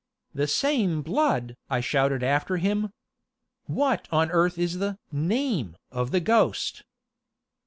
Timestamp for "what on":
3.65-4.31